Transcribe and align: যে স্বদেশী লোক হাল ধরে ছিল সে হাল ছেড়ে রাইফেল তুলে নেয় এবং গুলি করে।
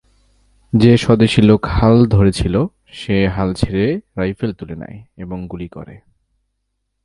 যে 0.73 0.97
স্বদেশী 0.97 1.41
লোক 1.41 1.65
হাল 1.65 2.05
ধরে 2.05 2.31
ছিল 2.31 2.65
সে 2.91 3.27
হাল 3.27 3.53
ছেড়ে 3.53 3.99
রাইফেল 4.17 4.53
তুলে 4.53 4.75
নেয় 4.75 4.97
এবং 5.17 5.47
গুলি 5.47 5.67
করে। 5.67 5.95